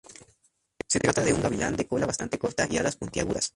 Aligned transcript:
Se 0.87 0.99
trata 0.99 1.21
de 1.23 1.31
un 1.31 1.43
gavilán 1.43 1.75
de 1.75 1.85
cola 1.85 2.07
bastante 2.07 2.39
corta 2.39 2.67
y 2.67 2.75
alas 2.79 2.95
puntiagudas. 2.95 3.49